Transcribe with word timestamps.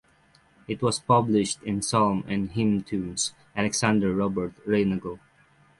It 0.67 0.81
was 0.81 0.97
published 0.97 1.61
in 1.61 1.83
"Psalm 1.83 2.23
and 2.27 2.49
Hymn 2.49 2.81
Tunes" 2.81 3.35
Alexander 3.55 4.15
Robert 4.15 4.53
Reinagle. 4.65 5.19